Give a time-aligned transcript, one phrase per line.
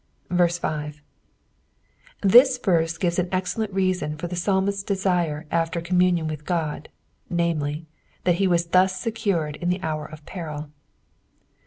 [0.35, 1.01] 5.
[2.21, 6.89] This verse gives an excellent reason for the psalmist's desire after commu nion with Ood,
[7.29, 7.85] namely,
[8.23, 10.71] that he was thus secured in the hour of peril.